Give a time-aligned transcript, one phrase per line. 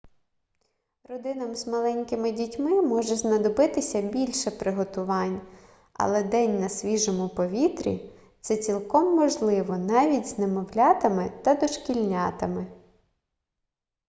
[1.03, 5.41] родинам з маленькими дітьми може знадобитися більше приготувань
[5.93, 8.11] але день на свіжому повітрі
[8.41, 12.67] це цілком можливо навіть з немовлятами та дошкільнятами